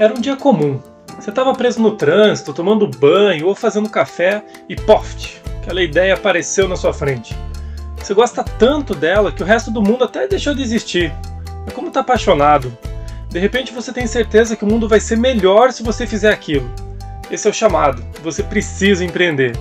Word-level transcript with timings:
Era 0.00 0.14
um 0.14 0.20
dia 0.20 0.34
comum. 0.34 0.80
Você 1.18 1.28
estava 1.28 1.52
preso 1.52 1.78
no 1.82 1.94
trânsito, 1.94 2.54
tomando 2.54 2.88
banho 2.88 3.46
ou 3.46 3.54
fazendo 3.54 3.86
café 3.86 4.42
e 4.66 4.74
poft, 4.74 5.42
aquela 5.60 5.82
ideia 5.82 6.14
apareceu 6.14 6.66
na 6.66 6.74
sua 6.74 6.94
frente. 6.94 7.36
Você 7.98 8.14
gosta 8.14 8.42
tanto 8.42 8.94
dela 8.94 9.30
que 9.30 9.42
o 9.42 9.46
resto 9.46 9.70
do 9.70 9.82
mundo 9.82 10.02
até 10.02 10.26
deixou 10.26 10.54
de 10.54 10.62
existir. 10.62 11.12
É 11.66 11.70
como 11.70 11.90
tá 11.90 12.00
apaixonado. 12.00 12.74
De 13.28 13.38
repente 13.38 13.74
você 13.74 13.92
tem 13.92 14.06
certeza 14.06 14.56
que 14.56 14.64
o 14.64 14.66
mundo 14.66 14.88
vai 14.88 15.00
ser 15.00 15.18
melhor 15.18 15.70
se 15.70 15.82
você 15.82 16.06
fizer 16.06 16.32
aquilo. 16.32 16.72
Esse 17.30 17.46
é 17.46 17.50
o 17.50 17.54
chamado. 17.54 18.02
Você 18.22 18.42
precisa 18.42 19.04
empreender. 19.04 19.52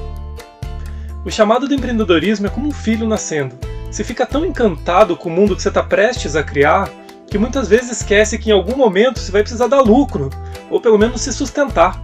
O 1.26 1.30
chamado 1.30 1.68
do 1.68 1.74
empreendedorismo 1.74 2.48
é 2.48 2.50
como 2.50 2.70
um 2.70 2.72
filho 2.72 3.06
nascendo. 3.06 3.58
Você 3.92 4.06
fica 4.06 4.26
tão 4.26 4.46
encantado 4.46 5.18
com 5.18 5.28
o 5.28 5.34
mundo 5.34 5.54
que 5.54 5.62
você 5.62 5.68
está 5.68 5.84
prestes 5.84 6.38
a 6.38 6.44
criar 6.44 6.90
que 7.30 7.38
muitas 7.38 7.68
vezes 7.68 7.92
esquece 7.92 8.40
que 8.40 8.50
em 8.50 8.54
algum 8.54 8.76
momento 8.76 9.20
você 9.20 9.32
vai 9.32 9.42
precisar 9.42 9.68
dar 9.68 9.82
lucro, 9.82 10.30
ou 10.70 10.82
pelo 10.82 10.98
menos 10.98 11.22
se 11.22 11.32
sustentar. 11.32 12.02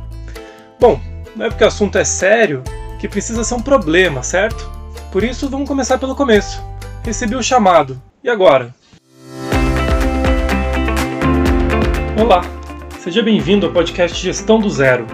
Bom, 0.80 1.02
não 1.36 1.48
é 1.48 1.50
porque 1.50 1.64
o 1.64 1.68
assunto 1.68 1.98
é 1.98 2.06
sério 2.06 2.64
que 3.00 3.08
precisa 3.08 3.44
ser 3.44 3.56
um 3.56 3.62
problema, 3.62 4.22
certo? 4.22 4.70
Por 5.12 5.24
isso, 5.24 5.50
vamos 5.50 5.68
começar 5.68 5.98
pelo 5.98 6.16
começo. 6.16 6.62
Recebi 7.04 7.36
o 7.36 7.44
chamado. 7.44 8.00
E 8.24 8.30
agora? 8.30 8.74
Olá, 12.22 12.42
seja 13.00 13.22
bem-vindo 13.22 13.66
ao 13.66 13.74
podcast 13.74 14.18
Gestão 14.18 14.60
do 14.60 14.70
Zero. 14.70 15.06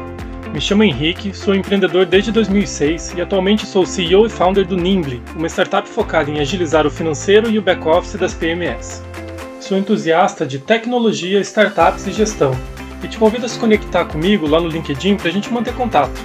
Me 0.53 0.59
chamo 0.59 0.83
Henrique, 0.83 1.33
sou 1.33 1.55
empreendedor 1.55 2.05
desde 2.05 2.31
2006 2.31 3.13
e 3.15 3.21
atualmente 3.21 3.65
sou 3.65 3.85
CEO 3.85 4.25
e 4.25 4.29
founder 4.29 4.65
do 4.65 4.75
Nimble, 4.75 5.23
uma 5.35 5.47
startup 5.47 5.87
focada 5.87 6.29
em 6.29 6.39
agilizar 6.41 6.85
o 6.85 6.91
financeiro 6.91 7.49
e 7.49 7.57
o 7.57 7.61
back-office 7.61 8.19
das 8.19 8.33
PMS. 8.33 9.01
Sou 9.61 9.77
entusiasta 9.77 10.43
de 10.43 10.57
tecnologia, 10.57 11.39
startups 11.39 12.07
e 12.07 12.11
gestão 12.11 12.51
e 13.03 13.07
te 13.07 13.15
convido 13.17 13.45
a 13.45 13.49
se 13.49 13.59
conectar 13.59 14.05
comigo 14.05 14.47
lá 14.47 14.59
no 14.59 14.67
LinkedIn 14.67 15.17
para 15.17 15.29
a 15.29 15.31
gente 15.31 15.53
manter 15.53 15.73
contato. 15.75 16.19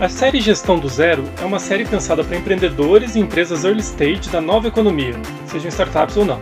A 0.00 0.08
série 0.08 0.40
Gestão 0.40 0.78
do 0.78 0.88
Zero 0.88 1.22
é 1.40 1.44
uma 1.44 1.58
série 1.58 1.84
pensada 1.84 2.24
para 2.24 2.36
empreendedores 2.36 3.14
e 3.14 3.20
empresas 3.20 3.64
early 3.64 3.82
stage 3.82 4.30
da 4.30 4.40
nova 4.40 4.68
economia, 4.68 5.14
sejam 5.46 5.68
startups 5.68 6.16
ou 6.16 6.24
não. 6.24 6.40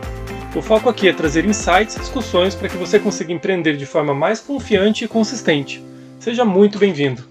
O 0.54 0.62
foco 0.62 0.88
aqui 0.88 1.08
é 1.08 1.12
trazer 1.12 1.44
insights 1.44 1.96
e 1.96 2.00
discussões 2.00 2.54
para 2.54 2.68
que 2.68 2.76
você 2.76 3.00
consiga 3.00 3.32
empreender 3.32 3.76
de 3.76 3.86
forma 3.86 4.14
mais 4.14 4.38
confiante 4.38 5.04
e 5.04 5.08
consistente. 5.08 5.84
Seja 6.20 6.44
muito 6.44 6.78
bem-vindo! 6.78 7.24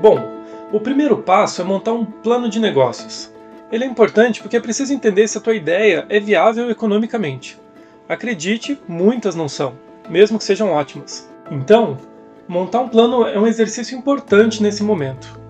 Bom, 0.00 0.44
o 0.72 0.78
primeiro 0.78 1.18
passo 1.18 1.60
é 1.60 1.64
montar 1.64 1.92
um 1.92 2.04
plano 2.04 2.48
de 2.48 2.60
negócios. 2.60 3.34
Ele 3.70 3.82
é 3.82 3.86
importante 3.86 4.40
porque 4.40 4.56
é 4.56 4.60
preciso 4.60 4.92
entender 4.92 5.26
se 5.26 5.38
a 5.38 5.40
tua 5.40 5.54
ideia 5.54 6.06
é 6.08 6.20
viável 6.20 6.70
economicamente. 6.70 7.58
Acredite, 8.08 8.80
muitas 8.86 9.34
não 9.34 9.48
são, 9.48 9.74
mesmo 10.08 10.38
que 10.38 10.44
sejam 10.44 10.70
ótimas. 10.70 11.28
Então, 11.50 11.98
montar 12.46 12.80
um 12.80 12.88
plano 12.88 13.26
é 13.26 13.38
um 13.38 13.46
exercício 13.46 13.98
importante 13.98 14.62
nesse 14.62 14.84
momento. 14.84 15.40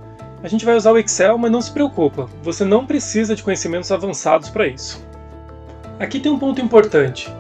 A 0.43 0.49
gente 0.49 0.65
vai 0.65 0.77
usar 0.77 0.93
o 0.93 0.99
Excel, 0.99 1.37
mas 1.37 1.51
não 1.51 1.61
se 1.61 1.71
preocupa, 1.71 2.29
você 2.43 2.65
não 2.65 2.87
precisa 2.87 3.35
de 3.35 3.43
conhecimentos 3.43 3.93
avançados 3.93 4.49
para 4.49 4.67
isso. 4.67 5.05
Aqui 5.99 6.19
tem 6.19 6.33
um 6.33 6.39
ponto 6.39 6.61
importante. 6.63 7.31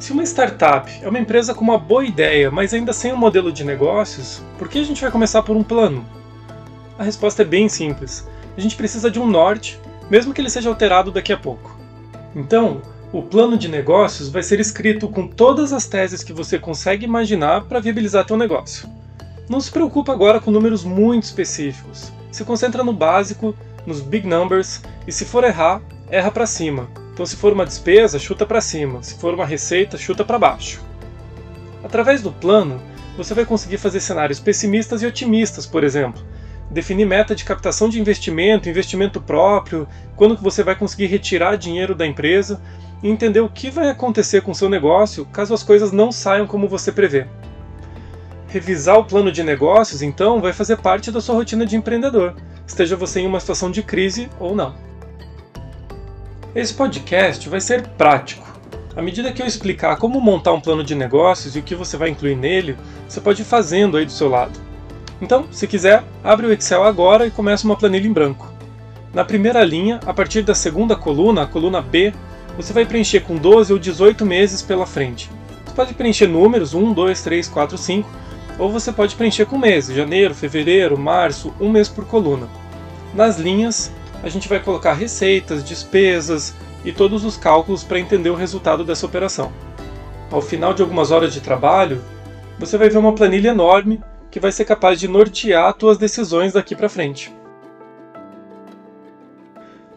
Se 0.00 0.12
uma 0.12 0.24
startup 0.24 0.90
é 1.00 1.08
uma 1.08 1.18
empresa 1.18 1.54
com 1.54 1.62
uma 1.62 1.78
boa 1.78 2.04
ideia, 2.04 2.50
mas 2.50 2.74
ainda 2.74 2.92
sem 2.92 3.12
um 3.12 3.16
modelo 3.16 3.52
de 3.52 3.62
negócios, 3.62 4.42
por 4.58 4.68
que 4.68 4.80
a 4.80 4.84
gente 4.84 5.00
vai 5.00 5.10
começar 5.10 5.42
por 5.42 5.56
um 5.56 5.62
plano? 5.62 6.04
A 6.98 7.04
resposta 7.04 7.42
é 7.42 7.44
bem 7.44 7.68
simples. 7.68 8.28
A 8.56 8.60
gente 8.60 8.76
precisa 8.76 9.10
de 9.10 9.20
um 9.20 9.26
norte, 9.26 9.80
mesmo 10.10 10.32
que 10.32 10.40
ele 10.40 10.50
seja 10.50 10.68
alterado 10.68 11.10
daqui 11.10 11.32
a 11.32 11.36
pouco. 11.36 11.76
Então, 12.34 12.82
o 13.12 13.22
plano 13.22 13.56
de 13.56 13.68
negócios 13.68 14.28
vai 14.28 14.42
ser 14.42 14.58
escrito 14.58 15.08
com 15.08 15.28
todas 15.28 15.72
as 15.72 15.86
teses 15.86 16.24
que 16.24 16.32
você 16.32 16.58
consegue 16.58 17.04
imaginar 17.04 17.64
para 17.64 17.80
viabilizar 17.80 18.24
teu 18.24 18.36
negócio. 18.36 18.88
Não 19.48 19.60
se 19.60 19.70
preocupa 19.70 20.12
agora 20.12 20.40
com 20.40 20.50
números 20.50 20.84
muito 20.84 21.24
específicos. 21.24 22.12
Se 22.32 22.44
concentra 22.44 22.82
no 22.82 22.92
básico, 22.92 23.54
nos 23.86 24.00
big 24.00 24.26
numbers, 24.26 24.82
e 25.06 25.12
se 25.12 25.24
for 25.24 25.44
errar, 25.44 25.80
erra 26.10 26.30
para 26.30 26.46
cima. 26.46 26.88
Então 27.12 27.24
se 27.24 27.36
for 27.36 27.52
uma 27.52 27.64
despesa, 27.64 28.18
chuta 28.18 28.44
para 28.44 28.60
cima, 28.60 29.02
se 29.02 29.14
for 29.14 29.34
uma 29.34 29.46
receita, 29.46 29.96
chuta 29.96 30.24
para 30.24 30.38
baixo. 30.38 30.82
Através 31.84 32.20
do 32.20 32.32
plano, 32.32 32.80
você 33.16 33.34
vai 33.34 33.44
conseguir 33.44 33.78
fazer 33.78 34.00
cenários 34.00 34.40
pessimistas 34.40 35.02
e 35.02 35.06
otimistas, 35.06 35.66
por 35.66 35.84
exemplo, 35.84 36.20
definir 36.74 37.04
meta 37.04 37.36
de 37.36 37.44
captação 37.44 37.88
de 37.88 38.00
investimento, 38.00 38.68
investimento 38.68 39.20
próprio, 39.20 39.88
quando 40.16 40.36
que 40.36 40.42
você 40.42 40.64
vai 40.64 40.74
conseguir 40.74 41.06
retirar 41.06 41.56
dinheiro 41.56 41.94
da 41.94 42.04
empresa 42.04 42.60
e 43.00 43.08
entender 43.08 43.40
o 43.40 43.48
que 43.48 43.70
vai 43.70 43.88
acontecer 43.88 44.42
com 44.42 44.50
o 44.50 44.54
seu 44.54 44.68
negócio 44.68 45.24
caso 45.26 45.54
as 45.54 45.62
coisas 45.62 45.92
não 45.92 46.10
saiam 46.10 46.48
como 46.48 46.68
você 46.68 46.90
prevê. 46.90 47.26
Revisar 48.48 48.98
o 48.98 49.04
plano 49.04 49.30
de 49.30 49.44
negócios, 49.44 50.02
então, 50.02 50.40
vai 50.40 50.52
fazer 50.52 50.76
parte 50.78 51.12
da 51.12 51.20
sua 51.20 51.36
rotina 51.36 51.64
de 51.64 51.76
empreendedor, 51.76 52.34
esteja 52.66 52.96
você 52.96 53.20
em 53.20 53.26
uma 53.26 53.38
situação 53.38 53.70
de 53.70 53.82
crise 53.82 54.28
ou 54.40 54.56
não. 54.56 54.74
Esse 56.56 56.74
podcast 56.74 57.48
vai 57.48 57.60
ser 57.60 57.86
prático. 57.88 58.52
À 58.96 59.02
medida 59.02 59.32
que 59.32 59.40
eu 59.40 59.46
explicar 59.46 59.96
como 59.96 60.20
montar 60.20 60.52
um 60.52 60.60
plano 60.60 60.82
de 60.82 60.94
negócios 60.94 61.54
e 61.54 61.60
o 61.60 61.62
que 61.62 61.74
você 61.74 61.96
vai 61.96 62.10
incluir 62.10 62.36
nele, 62.36 62.76
você 63.08 63.20
pode 63.20 63.42
ir 63.42 63.44
fazendo 63.44 63.96
aí 63.96 64.04
do 64.04 64.12
seu 64.12 64.28
lado. 64.28 64.73
Então, 65.20 65.46
se 65.50 65.66
quiser, 65.66 66.04
abre 66.22 66.46
o 66.46 66.52
Excel 66.52 66.82
agora 66.82 67.26
e 67.26 67.30
começa 67.30 67.66
uma 67.66 67.76
planilha 67.76 68.06
em 68.06 68.12
branco. 68.12 68.52
Na 69.12 69.24
primeira 69.24 69.64
linha, 69.64 70.00
a 70.04 70.12
partir 70.12 70.42
da 70.42 70.54
segunda 70.54 70.96
coluna, 70.96 71.42
a 71.42 71.46
coluna 71.46 71.80
B, 71.80 72.12
você 72.56 72.72
vai 72.72 72.84
preencher 72.84 73.20
com 73.20 73.36
12 73.36 73.72
ou 73.72 73.78
18 73.78 74.26
meses 74.26 74.60
pela 74.60 74.86
frente. 74.86 75.30
Você 75.64 75.74
pode 75.74 75.94
preencher 75.94 76.26
números 76.26 76.74
1, 76.74 76.92
2, 76.92 77.22
3, 77.22 77.48
4, 77.48 77.78
5, 77.78 78.10
ou 78.58 78.70
você 78.70 78.92
pode 78.92 79.14
preencher 79.14 79.46
com 79.46 79.58
meses, 79.58 79.94
janeiro, 79.94 80.34
fevereiro, 80.34 80.98
março, 80.98 81.54
um 81.60 81.68
mês 81.68 81.88
por 81.88 82.04
coluna. 82.04 82.48
Nas 83.14 83.38
linhas, 83.38 83.92
a 84.22 84.28
gente 84.28 84.48
vai 84.48 84.58
colocar 84.58 84.94
receitas, 84.94 85.64
despesas 85.64 86.54
e 86.84 86.92
todos 86.92 87.24
os 87.24 87.36
cálculos 87.36 87.84
para 87.84 88.00
entender 88.00 88.30
o 88.30 88.34
resultado 88.34 88.84
dessa 88.84 89.06
operação. 89.06 89.52
Ao 90.30 90.40
final 90.40 90.74
de 90.74 90.82
algumas 90.82 91.10
horas 91.10 91.32
de 91.32 91.40
trabalho, 91.40 92.02
você 92.58 92.76
vai 92.76 92.88
ver 92.88 92.98
uma 92.98 93.12
planilha 93.12 93.50
enorme 93.50 94.00
que 94.34 94.40
vai 94.40 94.50
ser 94.50 94.64
capaz 94.64 94.98
de 94.98 95.06
nortear 95.06 95.72
suas 95.78 95.96
decisões 95.96 96.54
daqui 96.54 96.74
para 96.74 96.88
frente. 96.88 97.32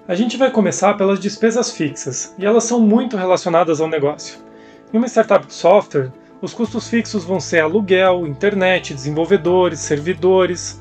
A 0.08 0.14
gente 0.14 0.38
vai 0.38 0.52
começar 0.52 0.94
pelas 0.94 1.20
despesas 1.20 1.72
fixas, 1.72 2.36
e 2.38 2.46
elas 2.46 2.64
são 2.64 2.80
muito 2.80 3.18
relacionadas 3.18 3.82
ao 3.82 3.88
negócio. 3.88 4.38
Em 4.94 4.98
uma 5.00 5.08
startup 5.08 5.48
de 5.48 5.54
software, 5.54 6.12
os 6.40 6.54
custos 6.54 6.88
fixos 6.88 7.24
vão 7.24 7.40
ser 7.40 7.62
aluguel, 7.62 8.28
internet, 8.28 8.94
desenvolvedores, 8.94 9.80
servidores. 9.80 10.80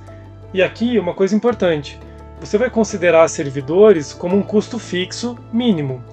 E 0.52 0.62
aqui 0.62 0.98
uma 0.98 1.14
coisa 1.14 1.34
importante: 1.34 1.98
você 2.38 2.58
vai 2.58 2.68
considerar 2.68 3.26
servidores 3.26 4.12
como 4.12 4.36
um 4.36 4.42
custo 4.42 4.78
fixo 4.78 5.34
mínimo. 5.50 6.04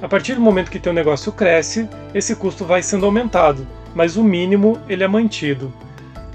A 0.00 0.06
partir 0.06 0.34
do 0.34 0.40
momento 0.40 0.70
que 0.70 0.78
teu 0.78 0.92
negócio 0.92 1.32
cresce, 1.32 1.88
esse 2.14 2.36
custo 2.36 2.64
vai 2.64 2.84
sendo 2.84 3.04
aumentado, 3.04 3.66
mas 3.96 4.16
o 4.16 4.22
mínimo 4.22 4.78
ele 4.88 5.02
é 5.02 5.08
mantido. 5.08 5.72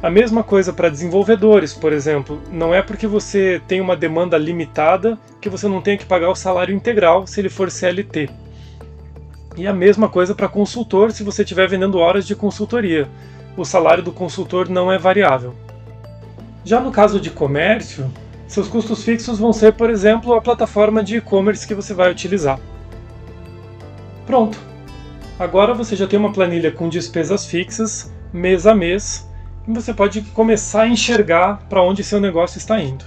A 0.02 0.10
mesma 0.10 0.44
coisa 0.44 0.72
para 0.72 0.88
desenvolvedores, 0.88 1.74
por 1.74 1.92
exemplo. 1.92 2.42
Não 2.50 2.74
é 2.74 2.82
porque 2.82 3.06
você 3.06 3.62
tem 3.68 3.82
uma 3.82 3.98
demanda 3.98 4.38
limitada 4.38 5.20
que 5.42 5.50
você 5.50 5.68
não 5.68 5.82
tenha 5.82 5.98
que 5.98 6.06
pagar 6.06 6.30
o 6.30 6.36
salário 6.36 6.74
integral 6.74 7.28
se 7.28 7.42
ele 7.42 7.50
for 7.50 7.70
CLT. 7.70 8.30
E 9.58 9.68
a 9.68 9.74
mesma 9.74 10.08
coisa 10.08 10.34
para 10.34 10.48
consultor 10.48 11.12
se 11.12 11.22
você 11.22 11.42
estiver 11.42 11.68
vendendo 11.68 11.98
horas 11.98 12.26
de 12.26 12.34
consultoria. 12.34 13.10
O 13.58 13.66
salário 13.66 14.02
do 14.02 14.14
consultor 14.14 14.70
não 14.70 14.90
é 14.90 14.98
variável. 14.98 15.54
Já 16.64 16.80
no 16.80 16.94
caso 16.94 17.20
de 17.20 17.30
comércio, 17.30 18.10
seus 18.48 18.70
custos 18.70 19.04
fixos 19.04 19.38
vão 19.38 19.52
ser, 19.52 19.74
por 19.74 19.90
exemplo, 19.90 20.34
a 20.34 20.42
plataforma 20.42 21.04
de 21.04 21.18
e-commerce 21.18 21.68
que 21.68 21.76
você 21.76 21.94
vai 21.94 22.10
utilizar. 22.10 22.58
Pronto! 24.26 24.58
Agora 25.38 25.74
você 25.74 25.94
já 25.96 26.08
tem 26.08 26.18
uma 26.18 26.32
planilha 26.32 26.72
com 26.72 26.88
despesas 26.88 27.46
fixas, 27.46 28.14
mês 28.32 28.66
a 28.66 28.74
mês, 28.74 29.29
você 29.74 29.94
pode 29.94 30.22
começar 30.22 30.84
a 30.84 30.88
enxergar 30.88 31.60
para 31.70 31.84
onde 31.84 32.04
seu 32.04 32.20
negócio 32.20 32.58
está 32.58 32.80
indo. 32.82 33.06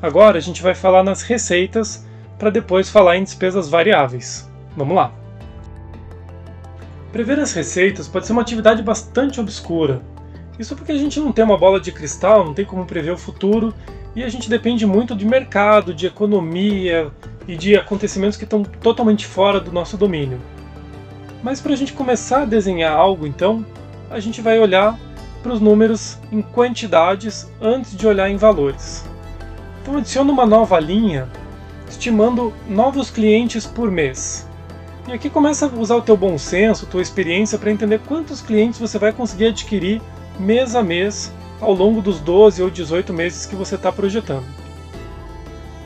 Agora 0.00 0.38
a 0.38 0.40
gente 0.40 0.62
vai 0.62 0.74
falar 0.74 1.02
nas 1.02 1.22
receitas 1.22 2.06
para 2.38 2.50
depois 2.50 2.88
falar 2.88 3.16
em 3.16 3.24
despesas 3.24 3.68
variáveis. 3.68 4.50
Vamos 4.76 4.96
lá! 4.96 5.12
Prever 7.12 7.38
as 7.38 7.52
receitas 7.52 8.08
pode 8.08 8.26
ser 8.26 8.32
uma 8.32 8.42
atividade 8.42 8.82
bastante 8.82 9.40
obscura. 9.40 10.02
Isso 10.58 10.74
porque 10.74 10.92
a 10.92 10.98
gente 10.98 11.20
não 11.20 11.32
tem 11.32 11.44
uma 11.44 11.58
bola 11.58 11.80
de 11.80 11.92
cristal, 11.92 12.44
não 12.44 12.54
tem 12.54 12.64
como 12.64 12.84
prever 12.84 13.12
o 13.12 13.18
futuro 13.18 13.74
e 14.14 14.22
a 14.22 14.28
gente 14.28 14.48
depende 14.48 14.86
muito 14.86 15.14
de 15.14 15.26
mercado, 15.26 15.92
de 15.92 16.06
economia 16.06 17.10
e 17.46 17.56
de 17.56 17.76
acontecimentos 17.76 18.36
que 18.36 18.44
estão 18.44 18.62
totalmente 18.62 19.26
fora 19.26 19.60
do 19.60 19.70
nosso 19.70 19.96
domínio. 19.96 20.40
Mas 21.42 21.60
para 21.60 21.74
a 21.74 21.76
gente 21.76 21.92
começar 21.92 22.42
a 22.42 22.46
desenhar 22.46 22.96
algo, 22.96 23.26
então, 23.26 23.64
a 24.10 24.18
gente 24.18 24.40
vai 24.40 24.58
olhar 24.58 24.98
para 25.46 25.54
os 25.54 25.60
números 25.60 26.18
em 26.32 26.42
quantidades 26.42 27.48
antes 27.62 27.96
de 27.96 28.04
olhar 28.04 28.28
em 28.28 28.36
valores. 28.36 29.04
Então 29.80 29.96
adiciona 29.96 30.32
uma 30.32 30.44
nova 30.44 30.80
linha 30.80 31.28
estimando 31.88 32.52
novos 32.68 33.10
clientes 33.10 33.64
por 33.64 33.88
mês. 33.88 34.44
E 35.06 35.12
aqui 35.12 35.30
começa 35.30 35.66
a 35.66 35.78
usar 35.78 35.94
o 35.94 36.02
teu 36.02 36.16
bom 36.16 36.36
senso, 36.36 36.84
tua 36.86 37.00
experiência 37.00 37.56
para 37.58 37.70
entender 37.70 38.00
quantos 38.00 38.42
clientes 38.42 38.80
você 38.80 38.98
vai 38.98 39.12
conseguir 39.12 39.46
adquirir 39.46 40.02
mês 40.36 40.74
a 40.74 40.82
mês 40.82 41.32
ao 41.60 41.72
longo 41.72 42.02
dos 42.02 42.18
12 42.18 42.60
ou 42.60 42.68
18 42.68 43.12
meses 43.12 43.46
que 43.46 43.54
você 43.54 43.76
está 43.76 43.92
projetando. 43.92 44.46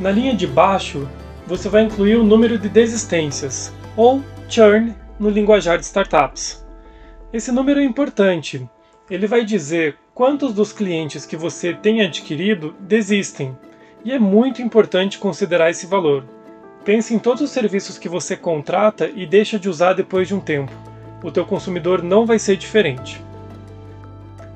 Na 0.00 0.10
linha 0.10 0.34
de 0.34 0.46
baixo, 0.46 1.06
você 1.46 1.68
vai 1.68 1.82
incluir 1.82 2.16
o 2.16 2.24
número 2.24 2.58
de 2.58 2.70
desistências, 2.70 3.70
ou 3.94 4.22
churn 4.48 4.94
no 5.18 5.28
linguajar 5.28 5.76
de 5.76 5.84
startups. 5.84 6.64
Esse 7.30 7.52
número 7.52 7.78
é 7.78 7.84
importante. 7.84 8.66
Ele 9.10 9.26
vai 9.26 9.44
dizer 9.44 9.96
quantos 10.14 10.54
dos 10.54 10.72
clientes 10.72 11.26
que 11.26 11.36
você 11.36 11.74
tem 11.74 12.00
adquirido 12.00 12.76
desistem, 12.78 13.58
e 14.04 14.12
é 14.12 14.20
muito 14.20 14.62
importante 14.62 15.18
considerar 15.18 15.68
esse 15.68 15.84
valor. 15.84 16.24
Pense 16.84 17.12
em 17.12 17.18
todos 17.18 17.42
os 17.42 17.50
serviços 17.50 17.98
que 17.98 18.08
você 18.08 18.36
contrata 18.36 19.10
e 19.12 19.26
deixa 19.26 19.58
de 19.58 19.68
usar 19.68 19.94
depois 19.94 20.28
de 20.28 20.34
um 20.34 20.38
tempo. 20.38 20.70
O 21.24 21.30
teu 21.32 21.44
consumidor 21.44 22.04
não 22.04 22.24
vai 22.24 22.38
ser 22.38 22.56
diferente. 22.56 23.20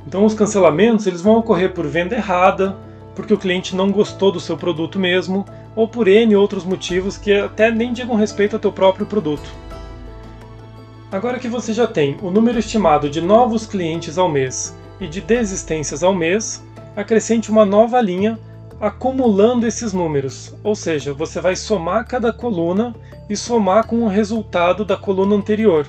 Então 0.06 0.24
os 0.24 0.34
cancelamentos 0.34 1.08
eles 1.08 1.20
vão 1.20 1.36
ocorrer 1.36 1.72
por 1.72 1.88
venda 1.88 2.14
errada, 2.14 2.76
porque 3.16 3.34
o 3.34 3.38
cliente 3.38 3.74
não 3.74 3.90
gostou 3.90 4.30
do 4.30 4.38
seu 4.38 4.56
produto 4.56 5.00
mesmo, 5.00 5.44
ou 5.74 5.88
por 5.88 6.06
N 6.06 6.36
outros 6.36 6.64
motivos 6.64 7.18
que 7.18 7.32
até 7.32 7.72
nem 7.72 7.92
digam 7.92 8.14
respeito 8.14 8.54
ao 8.54 8.60
teu 8.60 8.70
próprio 8.70 9.04
produto. 9.04 9.63
Agora 11.14 11.38
que 11.38 11.46
você 11.46 11.72
já 11.72 11.86
tem 11.86 12.16
o 12.20 12.28
número 12.28 12.58
estimado 12.58 13.08
de 13.08 13.20
novos 13.20 13.68
clientes 13.68 14.18
ao 14.18 14.28
mês 14.28 14.76
e 14.98 15.06
de 15.06 15.20
desistências 15.20 16.02
ao 16.02 16.12
mês, 16.12 16.60
acrescente 16.96 17.52
uma 17.52 17.64
nova 17.64 18.00
linha 18.00 18.36
acumulando 18.80 19.64
esses 19.64 19.92
números, 19.92 20.52
ou 20.64 20.74
seja, 20.74 21.14
você 21.14 21.40
vai 21.40 21.54
somar 21.54 22.04
cada 22.04 22.32
coluna 22.32 22.92
e 23.30 23.36
somar 23.36 23.86
com 23.86 24.02
o 24.02 24.08
resultado 24.08 24.84
da 24.84 24.96
coluna 24.96 25.36
anterior. 25.36 25.86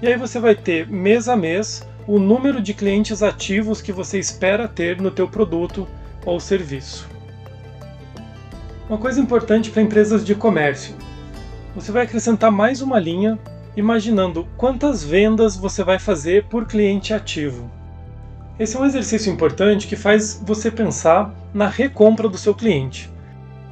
E 0.00 0.06
aí 0.06 0.16
você 0.16 0.38
vai 0.38 0.54
ter 0.54 0.88
mês 0.88 1.28
a 1.28 1.34
mês 1.34 1.84
o 2.06 2.20
número 2.20 2.62
de 2.62 2.74
clientes 2.74 3.24
ativos 3.24 3.82
que 3.82 3.90
você 3.90 4.20
espera 4.20 4.68
ter 4.68 5.00
no 5.00 5.10
teu 5.10 5.26
produto 5.26 5.84
ou 6.24 6.38
serviço. 6.38 7.08
Uma 8.88 8.98
coisa 8.98 9.18
importante 9.18 9.72
para 9.72 9.82
empresas 9.82 10.24
de 10.24 10.36
comércio. 10.36 10.94
Você 11.74 11.90
vai 11.90 12.04
acrescentar 12.04 12.52
mais 12.52 12.80
uma 12.80 13.00
linha 13.00 13.36
imaginando 13.76 14.46
quantas 14.56 15.02
vendas 15.02 15.56
você 15.56 15.82
vai 15.82 15.98
fazer 15.98 16.44
por 16.44 16.66
cliente 16.66 17.12
ativo. 17.12 17.70
Esse 18.58 18.76
é 18.76 18.80
um 18.80 18.84
exercício 18.84 19.32
importante 19.32 19.86
que 19.86 19.96
faz 19.96 20.40
você 20.44 20.70
pensar 20.70 21.34
na 21.52 21.66
recompra 21.66 22.28
do 22.28 22.38
seu 22.38 22.54
cliente. 22.54 23.10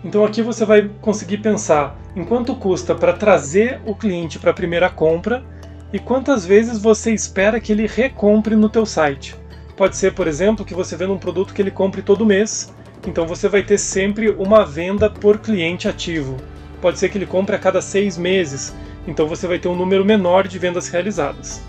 Então 0.04 0.25
aqui 0.25 0.43
você 0.43 0.64
vai 0.64 0.90
conseguir 1.00 1.38
pensar 1.38 1.96
em 2.16 2.25
quanto 2.25 2.56
custa 2.56 2.94
para 2.94 3.12
trazer 3.12 3.81
o 3.87 3.94
cliente 3.94 4.38
para 4.38 4.50
a 4.50 4.54
primeira 4.54 4.90
compra 4.90 5.44
e 5.93 5.99
quantas 5.99 6.44
vezes 6.44 6.78
você 6.78 7.12
espera 7.12 7.60
que 7.60 7.70
ele 7.70 7.87
recompre 7.87 8.56
no 8.56 8.69
teu 8.69 8.84
site. 8.84 9.37
Pode 9.76 9.96
ser, 9.96 10.14
por 10.14 10.26
exemplo, 10.26 10.64
que 10.64 10.75
você 10.75 10.96
venda 10.96 11.12
um 11.12 11.19
produto 11.19 11.54
que 11.54 11.62
ele 11.62 11.70
compre 11.70 12.02
todo 12.02 12.26
mês, 12.26 12.72
então 13.06 13.26
você 13.26 13.49
vai 13.49 13.62
ter 13.62 13.78
sempre 13.78 14.31
uma 14.31 14.64
venda 14.64 15.08
por 15.08 15.38
cliente 15.38 15.88
ativo. 15.88 16.37
Pode 16.81 16.99
ser 16.99 17.08
que 17.08 17.19
ele 17.19 17.26
compre 17.26 17.54
a 17.54 17.58
cada 17.58 17.81
seis 17.81 18.19
meses, 18.19 18.75
então 19.06 19.26
você 19.26 19.46
vai 19.46 19.58
ter 19.58 19.69
um 19.69 19.76
número 19.76 20.04
menor 20.04 20.46
de 20.46 20.58
vendas 20.58 20.88
realizadas. 20.88 21.62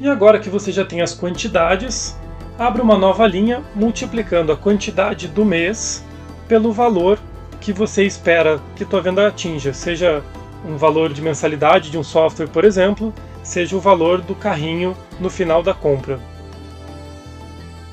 E 0.00 0.08
agora 0.08 0.38
que 0.38 0.50
você 0.50 0.72
já 0.72 0.84
tem 0.84 1.00
as 1.00 1.14
quantidades, 1.14 2.16
abre 2.58 2.82
uma 2.82 2.98
nova 2.98 3.26
linha 3.26 3.62
multiplicando 3.74 4.52
a 4.52 4.56
quantidade 4.56 5.28
do 5.28 5.44
mês 5.44 6.04
pelo 6.48 6.72
valor 6.72 7.18
que 7.60 7.72
você 7.72 8.04
espera 8.04 8.60
que 8.76 8.84
tua 8.84 9.00
venda 9.00 9.26
atinja, 9.26 9.72
seja 9.72 10.22
um 10.66 10.76
valor 10.76 11.12
de 11.12 11.22
mensalidade 11.22 11.90
de 11.90 11.98
um 11.98 12.02
software, 12.02 12.48
por 12.48 12.64
exemplo, 12.64 13.12
seja 13.42 13.76
o 13.76 13.80
valor 13.80 14.20
do 14.20 14.34
carrinho 14.34 14.96
no 15.20 15.30
final 15.30 15.62
da 15.62 15.72
compra. 15.72 16.18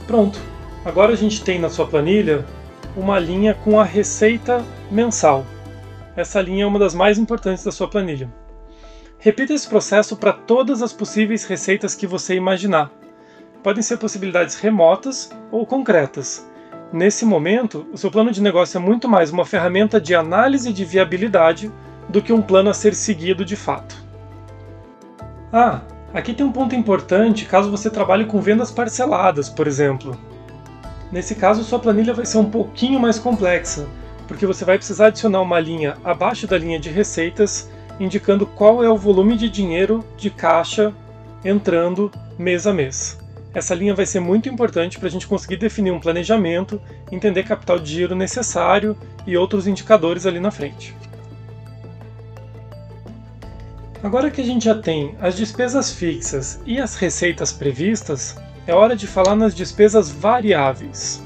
Pronto. 0.08 0.40
Agora 0.84 1.14
a 1.14 1.16
gente 1.16 1.44
tem 1.44 1.60
na 1.60 1.70
sua 1.70 1.86
planilha 1.86 2.46
uma 2.98 3.20
linha 3.20 3.54
com 3.54 3.80
a 3.80 3.84
receita 3.84 4.64
mensal. 4.90 5.46
Essa 6.16 6.42
linha 6.42 6.64
é 6.64 6.68
uma 6.68 6.80
das 6.80 6.94
mais 6.94 7.18
importantes 7.18 7.64
da 7.64 7.72
sua 7.72 7.88
planilha. 7.88 8.30
Repita 9.18 9.54
esse 9.54 9.68
processo 9.68 10.18
para 10.18 10.34
todas 10.34 10.82
as 10.82 10.92
possíveis 10.92 11.46
receitas 11.46 11.96
que 11.96 12.08
você 12.08 12.36
imaginar. 12.36 12.92
Podem 13.64 13.84
ser 13.84 13.98
possibilidades 13.98 14.56
remotas 14.56 15.30
ou 15.52 15.66
concretas. 15.66 16.50
Nesse 16.92 17.24
momento, 17.24 17.88
o 17.94 17.98
seu 17.98 18.12
plano 18.12 18.32
de 18.32 18.42
negócio 18.42 18.78
é 18.78 18.82
muito 18.82 19.08
mais 19.08 19.32
uma 19.32 19.46
ferramenta 19.46 20.02
de 20.02 20.14
análise 20.14 20.74
de 20.74 20.84
viabilidade 20.84 21.72
do 22.10 22.22
que 22.22 22.34
um 22.34 22.42
plano 22.42 22.70
a 22.70 22.74
ser 22.74 22.94
seguido 22.94 23.46
de 23.46 23.56
fato. 23.56 23.96
Ah, 25.54 25.82
aqui 26.14 26.34
tem 26.34 26.46
um 26.46 26.52
ponto 26.52 26.76
importante 26.76 27.46
caso 27.46 27.72
você 27.72 27.90
trabalhe 27.90 28.26
com 28.26 28.42
vendas 28.42 28.72
parceladas, 28.72 29.48
por 29.48 29.68
exemplo. 29.68 30.18
Nesse 31.12 31.36
caso, 31.36 31.64
sua 31.64 31.80
planilha 31.80 32.14
vai 32.14 32.26
ser 32.26 32.40
um 32.40 32.50
pouquinho 32.50 33.00
mais 33.00 33.20
complexa, 33.20 33.88
porque 34.32 34.46
você 34.46 34.64
vai 34.64 34.78
precisar 34.78 35.08
adicionar 35.08 35.42
uma 35.42 35.60
linha 35.60 35.98
abaixo 36.06 36.48
da 36.48 36.58
linha 36.58 36.80
de 36.80 36.90
receitas 36.90 37.70
indicando 38.00 38.46
qual 38.46 38.82
é 38.82 38.90
o 38.90 38.96
volume 38.96 39.36
de 39.36 39.50
dinheiro 39.50 40.06
de 40.16 40.30
caixa 40.30 40.94
entrando 41.44 42.10
mês 42.40 42.66
a 42.66 42.72
mês. 42.72 43.20
Essa 43.54 43.76
linha 43.76 43.94
vai 43.94 44.06
ser 44.06 44.22
muito 44.22 44.48
importante 44.48 44.98
para 44.98 45.10
a 45.10 45.12
gente 45.12 45.28
conseguir 45.28 45.58
definir 45.58 45.92
um 45.92 46.00
planejamento, 46.00 46.82
entender 47.12 47.44
capital 47.44 47.78
de 47.78 47.92
giro 47.92 48.16
necessário 48.16 48.96
e 49.28 49.36
outros 49.36 49.68
indicadores 49.68 50.26
ali 50.26 50.40
na 50.40 50.50
frente. 50.50 50.96
Agora 54.02 54.32
que 54.32 54.40
a 54.40 54.46
gente 54.46 54.64
já 54.64 54.76
tem 54.76 55.14
as 55.20 55.36
despesas 55.36 55.92
fixas 55.92 56.62
e 56.66 56.80
as 56.80 56.96
receitas 56.96 57.52
previstas, 57.52 58.38
é 58.66 58.74
hora 58.74 58.96
de 58.96 59.08
falar 59.08 59.36
nas 59.36 59.54
despesas 59.54 60.10
variáveis. 60.10 61.22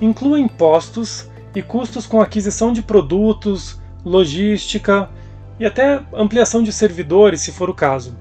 Inclua 0.00 0.40
impostos 0.40 1.28
e 1.54 1.62
custos 1.62 2.06
com 2.06 2.20
aquisição 2.20 2.72
de 2.72 2.82
produtos, 2.82 3.80
logística 4.04 5.08
e 5.58 5.64
até 5.64 6.02
ampliação 6.12 6.62
de 6.62 6.72
servidores, 6.72 7.40
se 7.40 7.52
for 7.52 7.70
o 7.70 7.74
caso. 7.74 8.16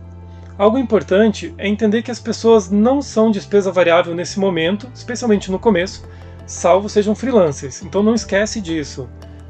Algo 0.57 0.77
importante 0.77 1.53
é 1.57 1.67
entender 1.67 2.03
que 2.03 2.11
as 2.11 2.19
pessoas 2.19 2.69
não 2.69 3.01
são 3.01 3.31
despesa 3.31 3.71
variável 3.71 4.13
nesse 4.13 4.39
momento, 4.39 4.87
especialmente 4.93 5.51
no 5.51 5.57
começo, 5.57 6.07
salvo 6.45 6.87
sejam 6.87 7.15
freelancers. 7.15 7.81
Então 7.81 8.03
não 8.03 8.13
esquece 8.13 8.61
disso. 8.61 9.09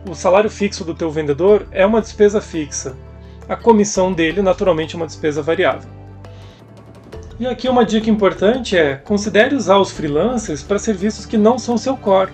O 0.09 0.15
salário 0.15 0.49
fixo 0.49 0.85
do 0.85 0.95
teu 0.95 1.11
vendedor 1.11 1.67
é 1.71 1.85
uma 1.85 2.01
despesa 2.01 2.39
fixa. 2.39 2.95
A 3.49 3.55
comissão 3.55 4.13
dele, 4.13 4.41
naturalmente, 4.41 4.95
é 4.95 4.97
uma 4.97 5.05
despesa 5.05 5.41
variável. 5.41 5.89
E 7.39 7.45
aqui 7.45 7.67
uma 7.67 7.83
dica 7.85 8.09
importante 8.09 8.77
é: 8.77 8.95
considere 8.95 9.55
usar 9.55 9.77
os 9.77 9.91
freelancers 9.91 10.63
para 10.63 10.79
serviços 10.79 11.25
que 11.25 11.37
não 11.37 11.59
são 11.59 11.77
seu 11.77 11.97
core. 11.97 12.31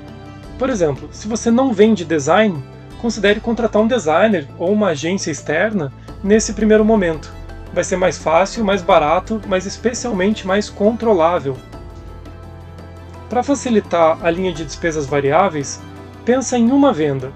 Por 0.60 0.70
exemplo, 0.70 1.08
se 1.14 1.26
você 1.26 1.50
não 1.50 1.74
vende 1.74 2.04
design, 2.04 2.62
considere 3.02 3.40
contratar 3.40 3.82
um 3.82 3.88
designer 3.88 4.46
ou 4.58 4.74
uma 4.74 4.90
agência 4.90 5.32
externa 5.32 5.90
nesse 6.22 6.52
primeiro 6.52 6.84
momento. 6.84 7.32
Vai 7.74 7.86
ser 7.86 7.96
mais 7.96 8.18
fácil, 8.18 8.66
mais 8.66 8.82
barato, 8.82 9.42
mas 9.48 9.66
especialmente 9.66 10.46
mais 10.46 10.70
controlável. 10.70 11.56
Para 13.30 13.42
facilitar 13.42 14.20
a 14.22 14.30
linha 14.30 14.52
de 14.52 14.66
despesas 14.66 15.06
variáveis, 15.06 15.80
pensa 16.26 16.58
em 16.58 16.72
uma 16.72 16.92
venda. 16.92 17.32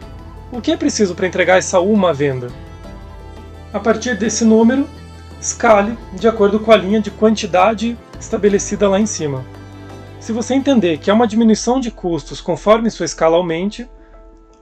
O 0.52 0.60
que 0.60 0.74
é 0.74 0.78
preciso 0.78 1.16
para 1.16 1.28
entregar 1.28 1.58
essa 1.58 1.80
uma 1.80 2.14
venda? 2.14 2.50
A 3.72 3.80
partir 3.80 4.18
desse 4.18 4.44
número, 4.44 4.86
escale 5.40 5.98
de 6.12 6.28
acordo 6.28 6.60
com 6.60 6.74
a 6.74 6.78
linha 6.78 7.00
de 7.00 7.10
quantidade 7.10 7.98
estabelecida 8.20 8.90
lá 8.90 9.00
em 9.00 9.06
cima. 9.06 9.46
Se 10.24 10.32
você 10.32 10.54
entender 10.54 11.00
que 11.00 11.12
há 11.12 11.14
uma 11.14 11.28
diminuição 11.28 11.82
de 11.82 11.92
custos 11.92 12.40
conforme 12.40 12.90
sua 12.90 13.06
escala 13.06 13.36
aumente, 13.36 13.90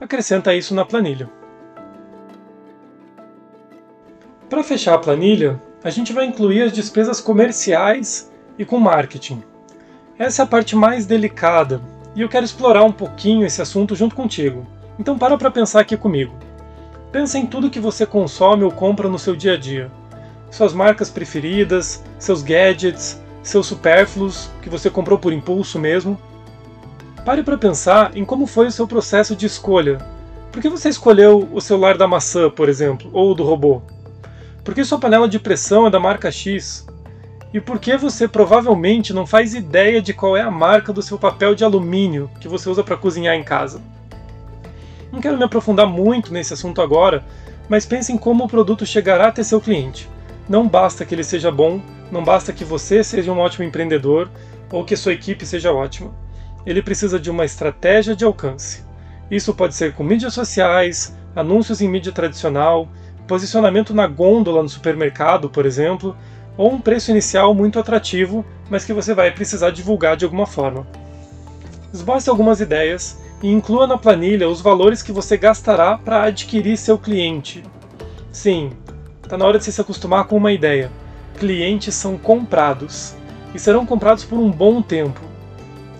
acrescenta 0.00 0.52
isso 0.52 0.74
na 0.74 0.84
planilha. 0.84 1.30
Para 4.50 4.64
fechar 4.64 4.94
a 4.94 4.98
planilha, 4.98 5.62
a 5.84 5.88
gente 5.88 6.12
vai 6.12 6.24
incluir 6.24 6.62
as 6.62 6.72
despesas 6.72 7.20
comerciais 7.20 8.28
e 8.58 8.64
com 8.64 8.80
marketing. 8.80 9.40
Essa 10.18 10.42
é 10.42 10.44
a 10.44 10.48
parte 10.48 10.74
mais 10.74 11.06
delicada 11.06 11.80
e 12.16 12.22
eu 12.22 12.28
quero 12.28 12.44
explorar 12.44 12.82
um 12.82 12.90
pouquinho 12.90 13.46
esse 13.46 13.62
assunto 13.62 13.94
junto 13.94 14.16
contigo. 14.16 14.66
Então 14.98 15.16
para 15.16 15.38
para 15.38 15.48
pensar 15.48 15.82
aqui 15.82 15.96
comigo. 15.96 16.34
Pensa 17.12 17.38
em 17.38 17.46
tudo 17.46 17.70
que 17.70 17.78
você 17.78 18.04
consome 18.04 18.64
ou 18.64 18.72
compra 18.72 19.08
no 19.08 19.16
seu 19.16 19.36
dia 19.36 19.52
a 19.52 19.56
dia. 19.56 19.92
Suas 20.50 20.72
marcas 20.72 21.08
preferidas, 21.08 22.02
seus 22.18 22.42
gadgets, 22.42 23.21
seus 23.42 23.66
supérfluos 23.66 24.50
que 24.62 24.68
você 24.68 24.88
comprou 24.88 25.18
por 25.18 25.32
impulso 25.32 25.78
mesmo. 25.78 26.18
Pare 27.24 27.42
para 27.42 27.58
pensar 27.58 28.16
em 28.16 28.24
como 28.24 28.46
foi 28.46 28.66
o 28.66 28.72
seu 28.72 28.86
processo 28.86 29.34
de 29.34 29.46
escolha. 29.46 29.98
Por 30.50 30.60
que 30.60 30.68
você 30.68 30.88
escolheu 30.88 31.48
o 31.52 31.60
celular 31.60 31.96
da 31.96 32.06
maçã, 32.06 32.50
por 32.50 32.68
exemplo, 32.68 33.10
ou 33.12 33.34
do 33.34 33.42
robô? 33.42 33.82
Por 34.64 34.74
que 34.74 34.84
sua 34.84 34.98
panela 34.98 35.28
de 35.28 35.38
pressão 35.38 35.86
é 35.86 35.90
da 35.90 35.98
marca 35.98 36.30
X? 36.30 36.86
E 37.52 37.60
por 37.60 37.78
que 37.78 37.96
você 37.96 38.26
provavelmente 38.26 39.12
não 39.12 39.26
faz 39.26 39.54
ideia 39.54 40.00
de 40.00 40.14
qual 40.14 40.36
é 40.36 40.40
a 40.40 40.50
marca 40.50 40.92
do 40.92 41.02
seu 41.02 41.18
papel 41.18 41.54
de 41.54 41.64
alumínio 41.64 42.30
que 42.40 42.48
você 42.48 42.68
usa 42.68 42.82
para 42.82 42.96
cozinhar 42.96 43.34
em 43.34 43.42
casa? 43.42 43.80
Não 45.10 45.20
quero 45.20 45.36
me 45.36 45.44
aprofundar 45.44 45.86
muito 45.86 46.32
nesse 46.32 46.54
assunto 46.54 46.80
agora, 46.80 47.22
mas 47.68 47.84
pense 47.84 48.12
em 48.12 48.16
como 48.16 48.44
o 48.44 48.48
produto 48.48 48.86
chegará 48.86 49.28
até 49.28 49.42
seu 49.42 49.60
cliente. 49.60 50.08
Não 50.52 50.68
basta 50.68 51.06
que 51.06 51.14
ele 51.14 51.24
seja 51.24 51.50
bom, 51.50 51.80
não 52.10 52.22
basta 52.22 52.52
que 52.52 52.62
você 52.62 53.02
seja 53.02 53.32
um 53.32 53.38
ótimo 53.38 53.64
empreendedor 53.64 54.30
ou 54.70 54.84
que 54.84 54.94
sua 54.98 55.14
equipe 55.14 55.46
seja 55.46 55.72
ótima. 55.72 56.14
Ele 56.66 56.82
precisa 56.82 57.18
de 57.18 57.30
uma 57.30 57.46
estratégia 57.46 58.14
de 58.14 58.22
alcance. 58.22 58.84
Isso 59.30 59.54
pode 59.54 59.74
ser 59.74 59.94
com 59.94 60.04
mídias 60.04 60.34
sociais, 60.34 61.16
anúncios 61.34 61.80
em 61.80 61.88
mídia 61.88 62.12
tradicional, 62.12 62.86
posicionamento 63.26 63.94
na 63.94 64.06
gôndola 64.06 64.62
no 64.62 64.68
supermercado, 64.68 65.48
por 65.48 65.64
exemplo, 65.64 66.14
ou 66.54 66.70
um 66.70 66.80
preço 66.82 67.10
inicial 67.10 67.54
muito 67.54 67.78
atrativo, 67.78 68.44
mas 68.68 68.84
que 68.84 68.92
você 68.92 69.14
vai 69.14 69.30
precisar 69.30 69.70
divulgar 69.70 70.18
de 70.18 70.26
alguma 70.26 70.46
forma. 70.46 70.86
Esboce 71.94 72.28
algumas 72.28 72.60
ideias 72.60 73.18
e 73.42 73.50
inclua 73.50 73.86
na 73.86 73.96
planilha 73.96 74.50
os 74.50 74.60
valores 74.60 75.02
que 75.02 75.12
você 75.12 75.38
gastará 75.38 75.96
para 75.96 76.24
adquirir 76.24 76.76
seu 76.76 76.98
cliente. 76.98 77.64
Sim, 78.30 78.72
está 79.32 79.38
na 79.38 79.46
hora 79.46 79.58
de 79.58 79.64
você 79.64 79.72
se 79.72 79.80
acostumar 79.80 80.26
com 80.26 80.36
uma 80.36 80.52
ideia. 80.52 80.92
Clientes 81.38 81.94
são 81.94 82.18
comprados 82.18 83.14
e 83.54 83.58
serão 83.58 83.86
comprados 83.86 84.24
por 84.24 84.38
um 84.38 84.50
bom 84.50 84.82
tempo. 84.82 85.22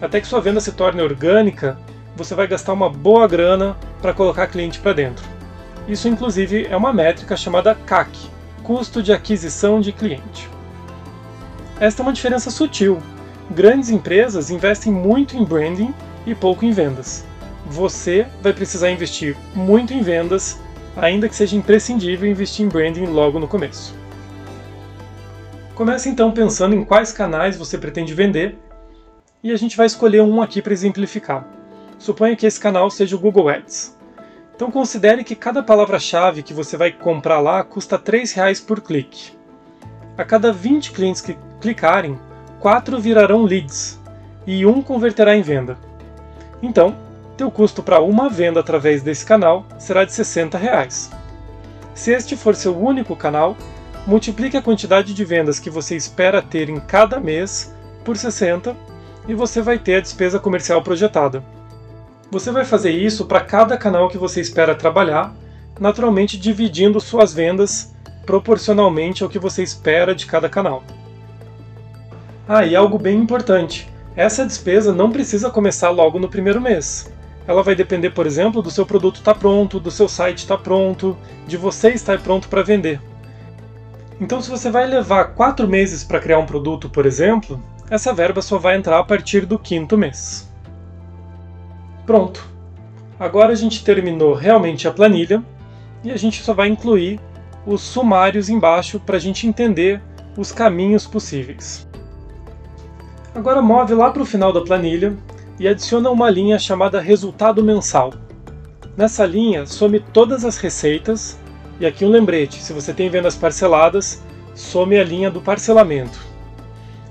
Até 0.03 0.21
que 0.21 0.27
sua 0.27 0.43
venda 0.43 0.61
se 0.61 0.73
torne 0.73 1.01
orgânica, 1.01 1.79
você 2.15 2.35
vai 2.35 2.47
gastar 2.47 2.75
uma 2.75 2.91
boa 2.91 3.27
grana 3.27 3.75
para 4.03 4.13
colocar 4.13 4.49
cliente 4.49 4.79
para 4.81 4.93
dentro. 4.93 5.25
Isso, 5.89 6.09
inclusive, 6.09 6.67
é 6.69 6.77
uma 6.77 6.93
métrica 6.93 7.35
chamada 7.35 7.75
CAC 7.75 8.11
custo 8.63 9.03
de 9.03 9.15
aquisição 9.15 9.81
de 9.81 9.93
cliente. 9.93 10.47
Esta 11.81 12.03
é 12.03 12.05
uma 12.05 12.13
diferença 12.13 12.51
sutil. 12.51 12.99
Grandes 13.51 13.89
empresas 13.89 14.51
investem 14.51 14.93
muito 14.93 15.39
em 15.39 15.45
branding 15.45 15.95
e 16.27 16.35
pouco 16.35 16.67
em 16.67 16.71
vendas. 16.71 17.25
Você 17.65 18.27
vai 18.43 18.53
precisar 18.53 18.91
investir 18.91 19.35
muito 19.55 19.95
em 19.95 20.03
vendas, 20.03 20.61
ainda 20.97 21.29
que 21.29 21.35
seja 21.35 21.57
imprescindível 21.57 22.31
investir 22.31 22.65
em 22.65 22.69
branding 22.69 23.07
logo 23.07 23.39
no 23.39 23.49
começo. 23.49 23.95
Comece 25.75 26.09
então 26.09 26.31
pensando 26.33 26.75
em 26.75 26.85
quais 26.85 27.13
canais 27.13 27.57
você 27.57 27.79
pretende 27.79 28.15
vender 28.15 28.59
e 29.43 29.51
a 29.51 29.57
gente 29.57 29.77
vai 29.77 29.87
escolher 29.87 30.21
um 30.21 30.43
aqui 30.43 30.61
para 30.61 30.73
exemplificar. 30.73 31.47
Suponha 31.99 32.37
que 32.37 32.47
esse 32.47 32.61
canal 32.61 32.91
seja 32.91 33.17
o 33.17 33.19
Google 33.19 33.49
Ads. 33.49 33.97
Então 34.55 34.71
considere 34.71 35.25
que 35.25 35.35
cada 35.35 35.63
palavra-chave 35.63 36.43
que 36.43 36.55
você 36.55 36.77
vai 36.77 36.93
comprar 36.93 37.41
lá 37.41 37.65
custa 37.65 37.97
R$ 37.97 38.25
reais 38.35 38.61
por 38.61 38.81
clique. 38.81 39.33
A 40.17 40.25
cada 40.25 40.53
20 40.53 40.93
clientes 40.93 41.23
que 41.23 41.37
clicarem, 41.61 42.19
4 42.61 43.01
virarão 43.01 43.43
leads 43.43 43.99
e 44.47 44.67
um 44.67 44.83
converterá 44.83 45.35
em 45.35 45.43
venda. 45.43 45.79
Então, 46.63 46.95
teu 47.37 47.51
custo 47.51 47.83
para 47.83 48.01
uma 48.01 48.29
venda 48.29 48.61
através 48.61 49.03
desse 49.03 49.25
canal 49.25 49.67
será 49.79 50.05
de 50.05 50.13
60 50.13 50.59
reais. 50.59 51.11
Se 51.95 52.13
este 52.13 52.37
for 52.37 52.55
seu 52.55 52.79
único 52.79 53.17
canal, 53.17 53.57
multiplique 54.07 54.57
a 54.57 54.63
quantidade 54.63 55.15
de 55.15 55.25
vendas 55.25 55.59
que 55.59 55.71
você 55.71 55.97
espera 55.97 56.43
ter 56.43 56.69
em 56.69 56.81
cada 56.81 57.21
mês 57.21 57.75
por 58.05 58.17
60 58.17 58.77
e 59.29 59.35
você 59.35 59.63
vai 59.63 59.79
ter 59.79 59.97
a 59.97 60.01
despesa 60.01 60.39
comercial 60.39 60.83
projetada. 60.83 61.45
Você 62.31 62.51
vai 62.51 62.65
fazer 62.65 62.91
isso 62.91 63.27
para 63.27 63.41
cada 63.41 63.77
canal 63.77 64.09
que 64.09 64.19
você 64.19 64.41
espera 64.41 64.75
trabalhar, 64.75 65.35
naturalmente 65.79 66.39
dividindo 66.39 67.01
suas 67.01 67.33
vendas 67.33 67.95
proporcionalmente 68.25 69.23
ao 69.23 69.29
que 69.29 69.39
você 69.39 69.63
espera 69.63 70.15
de 70.15 70.27
cada 70.27 70.49
canal. 70.49 70.83
Ah, 72.49 72.65
e 72.65 72.75
algo 72.75 72.99
bem 72.99 73.19
importante: 73.19 73.89
essa 74.17 74.47
despesa 74.47 74.93
não 74.93 75.11
precisa 75.11 75.51
começar 75.51 75.91
logo 75.91 76.19
no 76.19 76.29
primeiro 76.29 76.61
mês. 76.61 77.13
Ela 77.47 77.63
vai 77.63 77.75
depender, 77.75 78.11
por 78.11 78.27
exemplo, 78.27 78.63
do 78.63 78.71
seu 78.71 78.87
produto 78.87 79.17
estar 79.17 79.35
tá 79.35 79.39
pronto, 79.39 79.81
do 79.81 79.91
seu 79.91 80.09
site 80.09 80.39
estar 80.39 80.57
tá 80.57 80.63
pronto, 80.63 81.17
de 81.47 81.57
você 81.57 81.91
estar 81.91 82.21
pronto 82.21 82.49
para 82.49 82.63
vender. 82.63 83.01
Então, 84.21 84.41
se 84.41 84.49
você 84.49 84.71
vai 84.71 84.87
levar 84.87 85.35
quatro 85.35 85.67
meses 85.67 86.05
para 86.05 86.21
criar 86.21 86.39
um 86.39 86.47
produto, 86.47 86.89
por 86.89 87.07
exemplo, 87.07 87.61
essa 87.91 88.13
verba 88.13 88.41
só 88.41 88.59
vai 88.59 88.77
entrar 88.77 88.99
a 88.99 89.05
partir 89.05 89.45
do 89.45 89.59
quinto 89.59 89.99
mês. 89.99 90.49
Pronto. 92.07 92.49
Agora 93.19 93.53
a 93.53 93.57
gente 93.57 93.85
terminou 93.85 94.35
realmente 94.35 94.87
a 94.87 94.93
planilha 94.93 95.43
e 96.03 96.11
a 96.11 96.17
gente 96.17 96.43
só 96.43 96.55
vai 96.55 96.69
incluir 96.69 97.21
os 97.67 97.81
sumários 97.81 98.49
embaixo 98.49 98.99
para 98.99 99.17
a 99.17 99.21
gente 99.21 99.47
entender 99.47 100.01
os 100.37 100.51
caminhos 100.51 101.07
possíveis. 101.07 101.87
Agora 103.35 103.63
move 103.63 103.95
lá 103.95 104.11
para 104.11 104.23
o 104.23 104.27
final 104.27 104.53
da 104.53 104.61
planilha 104.61 105.17
e 105.63 105.69
adiciona 105.69 106.11
uma 106.11 106.29
linha 106.29 106.59
chamada 106.59 107.01
resultado 107.01 107.63
mensal. 107.63 108.13
Nessa 108.97 109.25
linha, 109.25 109.65
some 109.65 110.01
todas 110.01 110.45
as 110.45 110.57
receitas 110.59 111.39
e 111.79 111.87
aqui 111.87 112.05
um 112.05 112.11
lembrete: 112.11 112.61
se 112.61 112.73
você 112.73 112.93
tem 112.93 113.09
vendas 113.09 113.37
parceladas, 113.37 114.25
some 114.57 114.99
a 114.99 115.05
linha 115.05 115.31
do 115.31 115.41
parcelamento. 115.41 116.19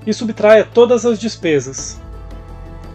E 0.06 0.12
subtraia 0.12 0.66
todas 0.66 1.06
as 1.06 1.18
despesas. 1.18 1.98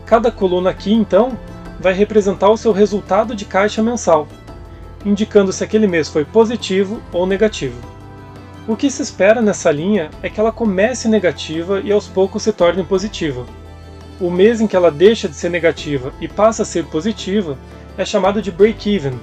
Cada 0.06 0.30
coluna 0.32 0.70
aqui, 0.70 0.94
então, 0.94 1.36
vai 1.80 1.92
representar 1.92 2.52
o 2.52 2.58
seu 2.58 2.72
resultado 2.72 3.36
de 3.36 3.44
caixa 3.44 3.82
mensal, 3.82 4.28
indicando 5.04 5.52
se 5.52 5.64
aquele 5.64 5.88
mês 5.88 6.08
foi 6.08 6.24
positivo 6.24 7.02
ou 7.12 7.26
negativo. 7.26 7.82
O 8.68 8.76
que 8.76 8.92
se 8.92 9.02
espera 9.02 9.42
nessa 9.42 9.72
linha 9.72 10.12
é 10.22 10.30
que 10.30 10.40
ela 10.40 10.52
comece 10.52 11.08
negativa 11.08 11.82
e 11.84 11.92
aos 11.92 12.08
poucos 12.08 12.44
se 12.44 12.54
torne 12.54 12.84
positiva. 12.84 13.44
O 14.20 14.32
mês 14.32 14.60
em 14.60 14.68
que 14.68 14.76
ela 14.76 14.90
deixa 14.90 15.30
de 15.30 15.36
ser 15.36 15.50
negativa 15.50 16.12
e 16.20 16.28
passa 16.28 16.64
a 16.64 16.66
ser 16.66 16.86
positiva 16.86 17.58
é 17.98 18.04
chamado 18.04 18.42
de 18.42 18.52
break-even. 18.52 19.20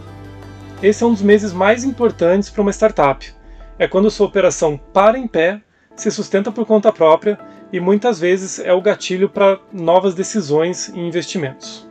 Esse 0.83 1.03
é 1.03 1.07
um 1.07 1.13
dos 1.13 1.23
meses 1.23 1.53
mais 1.53 1.83
importantes 1.83 2.49
para 2.49 2.63
uma 2.63 2.73
startup. 2.73 3.33
É 3.79 3.89
quando 3.89 4.11
sua 4.11 4.27
operação 4.27 4.79
para 4.93 5.19
em 5.19 5.27
pé, 5.27 5.61
se 5.97 6.11
sustenta 6.11 6.53
por 6.53 6.65
conta 6.65 6.93
própria 6.93 7.39
e 7.73 7.81
muitas 7.81 8.21
vezes 8.21 8.61
é 8.61 8.73
o 8.73 8.81
gatilho 8.81 9.29
para 9.29 9.59
novas 9.73 10.15
decisões 10.15 10.89
e 10.89 11.01
investimentos. 11.01 11.89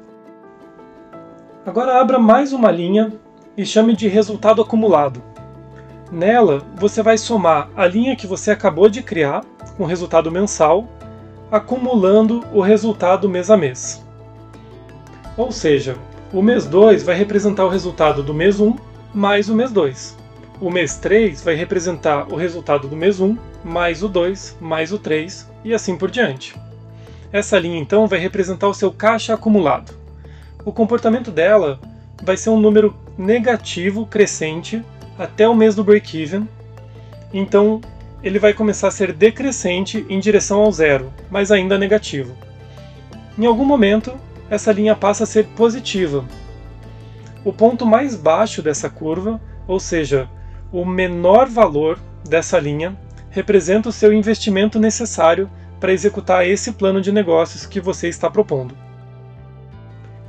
Agora 1.66 2.00
abra 2.00 2.20
mais 2.20 2.54
uma 2.54 2.72
linha 2.72 3.12
e 3.58 3.66
chame 3.66 3.96
de 3.96 4.08
resultado 4.08 4.62
acumulado. 4.62 5.22
Nela, 6.12 6.62
você 6.76 7.02
vai 7.02 7.18
somar 7.18 7.70
a 7.76 7.86
linha 7.86 8.16
que 8.16 8.28
você 8.28 8.52
acabou 8.52 8.88
de 8.88 9.02
criar, 9.02 9.44
com 9.78 9.86
resultado 9.86 10.32
mensal, 10.32 10.88
acumulando 11.54 12.44
o 12.52 12.60
resultado 12.60 13.30
mês 13.30 13.50
a 13.50 13.56
mês. 13.56 14.04
Ou 15.38 15.52
seja, 15.52 15.96
o 16.34 16.42
mês 16.42 16.66
2 16.66 17.04
vai 17.04 17.16
representar 17.16 17.64
o 17.66 17.70
resultado 17.70 18.22
do 18.22 18.34
mês 18.34 18.60
1 18.60 18.76
mais 19.14 19.48
o 19.48 19.56
mês 19.56 19.72
2. 19.72 20.18
O 20.60 20.70
mês 20.70 20.98
3 20.98 21.42
vai 21.42 21.56
representar 21.56 22.28
o 22.30 22.36
resultado 22.36 22.88
do 22.88 22.96
mês 22.96 23.20
1 23.20 23.38
mais 23.64 24.04
o 24.04 24.10
2 24.10 24.58
mais 24.60 24.92
o 24.92 24.98
3 24.98 25.48
e 25.64 25.74
assim 25.74 25.96
por 25.96 26.12
diante. 26.12 26.56
Essa 27.32 27.60
linha 27.60 27.80
então 27.80 28.08
vai 28.08 28.20
representar 28.20 28.68
o 28.68 28.74
seu 28.74 28.92
caixa 28.92 29.34
acumulado 29.34 30.04
o 30.66 30.72
comportamento 30.72 31.32
dela 31.32 31.80
vai 32.24 32.38
ser 32.38 32.50
um 32.50 32.60
número 32.60 32.96
negativo 33.18 34.06
crescente 34.06 34.84
até 35.18 35.48
o 35.48 35.56
mês 35.56 35.76
do 35.76 35.84
break-even. 35.84 36.48
Então, 37.34 37.82
ele 38.24 38.40
vai 38.40 38.54
começar 38.54 38.88
a 38.88 38.92
ser 38.92 39.12
decrescente 39.12 40.06
em 40.08 40.20
direção 40.20 40.62
ao 40.62 40.72
zero, 40.72 41.14
mas 41.30 41.52
ainda 41.52 41.78
negativo. 41.78 42.34
Em 43.38 43.46
algum 43.46 43.66
momento, 43.66 44.14
essa 44.50 44.72
linha 44.72 44.96
passa 44.96 45.26
a 45.26 45.28
ser 45.28 45.46
positiva. 45.48 46.24
O 47.44 47.52
ponto 47.52 47.86
mais 47.86 48.16
baixo 48.16 48.62
dessa 48.62 48.90
curva, 48.90 49.42
ou 49.68 49.80
seja, 49.80 50.30
o 50.72 50.86
menor 50.86 51.50
valor 51.50 52.00
dessa 52.28 52.58
linha, 52.60 52.98
representa 53.30 53.90
o 53.90 53.94
seu 53.94 54.14
investimento 54.14 54.80
necessário 54.80 55.50
para 55.80 55.92
executar 55.92 56.48
esse 56.48 56.72
plano 56.72 57.02
de 57.02 57.12
negócios 57.12 57.66
que 57.66 57.82
você 57.82 58.08
está 58.08 58.30
propondo. 58.30 58.74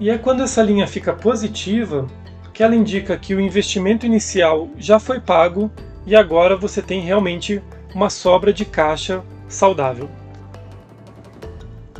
E 0.01 0.11
é 0.11 0.19
quando 0.19 0.43
essa 0.43 0.63
linha 0.63 0.89
fica 0.89 1.13
positiva 1.13 2.09
que 2.53 2.63
ela 2.63 2.75
indica 2.75 3.17
que 3.17 3.35
o 3.35 3.41
investimento 3.41 4.05
inicial 4.07 4.69
já 4.77 4.99
foi 4.99 5.21
pago 5.21 5.71
e 6.07 6.17
agora 6.17 6.57
você 6.57 6.83
tem 6.83 7.01
realmente 7.01 7.63
uma 7.95 8.11
sobra 8.11 8.53
de 8.53 8.65
caixa 8.65 9.23
saudável. 9.49 10.11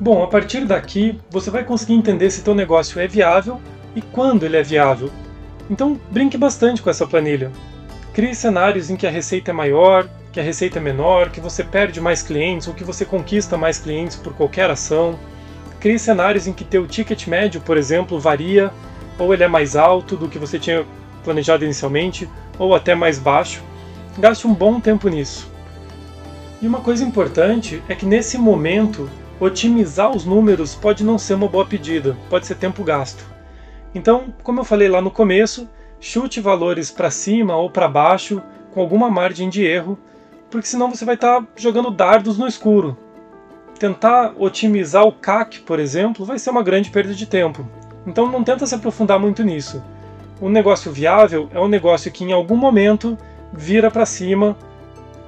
Bom, 0.01 0.25
a 0.25 0.27
partir 0.27 0.65
daqui 0.67 1.21
você 1.31 1.51
vai 1.51 1.63
conseguir 1.63 1.95
entender 1.95 2.31
se 2.31 2.43
teu 2.43 2.55
negócio 2.55 3.01
é 3.01 3.07
viável 3.07 3.61
e 3.95 4.03
quando 4.03 4.45
ele 4.45 4.57
é 4.57 4.63
viável. 4.63 5.11
Então 5.71 5.99
brinque 6.11 6.37
bastante 6.37 6.83
com 6.83 6.91
essa 6.91 7.07
planilha. 7.07 7.53
Crie 8.13 8.35
cenários 8.35 8.91
em 8.91 8.97
que 8.97 9.07
a 9.07 9.11
receita 9.11 9.51
é 9.51 9.55
maior, 9.55 10.09
que 10.33 10.41
a 10.41 10.43
receita 10.43 10.79
é 10.79 10.83
menor, 10.83 11.31
que 11.31 11.41
você 11.41 11.63
perde 11.63 12.01
mais 12.01 12.23
clientes 12.23 12.67
ou 12.67 12.75
que 12.75 12.83
você 12.83 13.05
conquista 13.05 13.57
mais 13.57 13.79
clientes 13.79 14.17
por 14.17 14.35
qualquer 14.35 14.69
ação. 14.69 15.19
Crie 15.79 15.99
cenários 15.99 16.47
em 16.47 16.53
que 16.53 16.65
teu 16.65 16.87
ticket 16.87 17.29
médio, 17.29 17.61
por 17.61 17.77
exemplo, 17.77 18.19
varia, 18.19 18.73
ou 19.19 19.33
ele 19.33 19.45
é 19.45 19.49
mais 19.49 19.77
alto 19.77 20.17
do 20.17 20.29
que 20.29 20.39
você 20.39 20.59
tinha 20.59 20.85
planejado 21.23 21.65
inicialmente, 21.65 22.29
ou 22.59 22.75
até 22.75 22.95
mais 22.95 23.19
baixo. 23.19 23.63
Gaste 24.19 24.47
um 24.47 24.55
bom 24.55 24.81
tempo 24.81 25.09
nisso. 25.09 25.53
E 26.64 26.66
uma 26.66 26.80
coisa 26.80 27.04
importante 27.04 27.83
é 27.90 27.94
que 27.94 28.06
nesse 28.06 28.38
momento, 28.38 29.11
otimizar 29.38 30.11
os 30.11 30.25
números 30.25 30.75
pode 30.75 31.04
não 31.04 31.18
ser 31.18 31.35
uma 31.35 31.47
boa 31.47 31.66
pedida, 31.66 32.16
pode 32.30 32.47
ser 32.47 32.54
tempo 32.54 32.83
gasto. 32.83 33.23
Então, 33.94 34.33
como 34.42 34.61
eu 34.61 34.64
falei 34.64 34.88
lá 34.88 34.99
no 34.99 35.11
começo, 35.11 35.68
chute 36.00 36.40
valores 36.40 36.90
para 36.90 37.11
cima 37.11 37.54
ou 37.54 37.68
para 37.68 37.87
baixo 37.87 38.40
com 38.73 38.80
alguma 38.80 39.11
margem 39.11 39.50
de 39.50 39.62
erro, 39.62 39.99
porque 40.50 40.66
senão 40.66 40.88
você 40.88 41.04
vai 41.04 41.16
estar 41.16 41.42
tá 41.42 41.47
jogando 41.54 41.90
dardos 41.90 42.38
no 42.38 42.49
escuro. 42.49 42.97
Tentar 43.78 44.33
otimizar 44.38 45.04
o 45.04 45.12
CAC, 45.12 45.61
por 45.61 45.78
exemplo, 45.78 46.25
vai 46.25 46.38
ser 46.38 46.49
uma 46.49 46.62
grande 46.62 46.88
perda 46.88 47.12
de 47.12 47.26
tempo. 47.26 47.68
Então 48.06 48.33
não 48.33 48.42
tenta 48.42 48.66
se 48.66 48.75
aprofundar 48.75 49.21
muito 49.21 49.44
nisso. 49.44 49.85
Um 50.40 50.49
negócio 50.49 50.90
viável 50.90 51.47
é 51.52 51.61
um 51.61 51.68
negócio 51.68 52.11
que 52.11 52.25
em 52.25 52.33
algum 52.33 52.56
momento 52.56 53.18
vira 53.52 53.90
para 53.90 54.06
cima, 54.06 54.56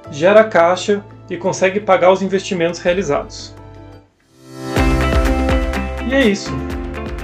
gera 0.09 0.43
caixa 0.43 1.03
e 1.29 1.37
consegue 1.37 1.79
pagar 1.79 2.11
os 2.11 2.21
investimentos 2.21 2.79
realizados. 2.79 3.53
E 6.07 6.13
é 6.13 6.25
isso. 6.25 6.51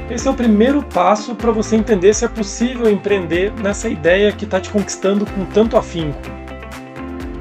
Esse 0.10 0.28
é 0.28 0.32
o 0.32 0.34
primeiro 0.34 0.84
passo 0.84 1.34
para 1.34 1.52
você 1.52 1.76
entender 1.76 2.14
se 2.14 2.26
é 2.26 2.28
possível 2.28 2.90
empreender 2.90 3.52
nessa 3.54 3.88
ideia 3.88 4.32
que 4.32 4.46
está 4.46 4.60
te 4.60 4.70
conquistando 4.70 5.26
com 5.26 5.46
tanto 5.46 5.78
afinco. 5.78 6.20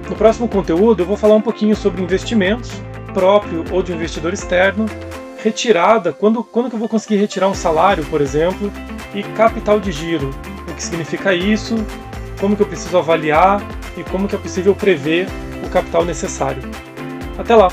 No 0.09 0.15
próximo 0.15 0.49
conteúdo 0.49 1.03
eu 1.03 1.07
vou 1.07 1.17
falar 1.17 1.35
um 1.35 1.41
pouquinho 1.41 1.75
sobre 1.75 2.03
investimentos, 2.03 2.71
próprio 3.13 3.65
ou 3.73 3.83
de 3.83 3.93
um 3.93 3.97
investidor 3.97 4.33
externo, 4.33 4.87
retirada, 5.43 6.13
quando, 6.13 6.45
quando 6.45 6.69
que 6.69 6.77
eu 6.77 6.79
vou 6.79 6.89
conseguir 6.89 7.17
retirar 7.17 7.49
um 7.49 7.55
salário, 7.55 8.05
por 8.05 8.21
exemplo, 8.21 8.73
e 9.13 9.23
capital 9.23 9.81
de 9.81 9.91
giro, 9.91 10.31
o 10.69 10.75
que 10.75 10.83
significa 10.83 11.35
isso, 11.35 11.75
como 12.43 12.57
que 12.57 12.63
eu 12.65 12.67
preciso 12.67 12.99
avaliar 12.99 13.63
e 13.97 14.03
como 14.03 14.27
que 14.27 14.35
é 14.35 14.39
possível 14.39 14.75
prever 14.75 15.29
o 15.65 15.71
capital 15.71 16.05
necessário. 16.05 16.61
Até 17.39 17.55
lá! 17.55 17.69